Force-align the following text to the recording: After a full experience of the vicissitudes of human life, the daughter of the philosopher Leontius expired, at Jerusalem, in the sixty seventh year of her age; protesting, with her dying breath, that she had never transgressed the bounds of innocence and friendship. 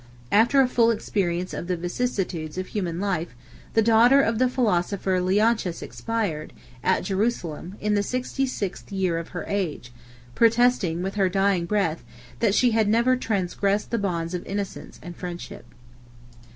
After 0.31 0.61
a 0.61 0.67
full 0.67 0.89
experience 0.89 1.53
of 1.53 1.67
the 1.67 1.77
vicissitudes 1.77 2.57
of 2.57 2.65
human 2.65 2.99
life, 2.99 3.35
the 3.75 3.83
daughter 3.83 4.19
of 4.19 4.39
the 4.39 4.49
philosopher 4.49 5.21
Leontius 5.21 5.83
expired, 5.83 6.53
at 6.83 7.03
Jerusalem, 7.03 7.75
in 7.79 7.93
the 7.93 8.01
sixty 8.01 8.47
seventh 8.47 8.91
year 8.91 9.19
of 9.19 9.27
her 9.27 9.45
age; 9.47 9.91
protesting, 10.33 11.03
with 11.03 11.13
her 11.21 11.29
dying 11.29 11.67
breath, 11.67 12.03
that 12.39 12.55
she 12.55 12.71
had 12.71 12.87
never 12.89 13.15
transgressed 13.15 13.91
the 13.91 13.99
bounds 13.99 14.33
of 14.33 14.43
innocence 14.47 14.99
and 15.03 15.15
friendship. 15.15 15.65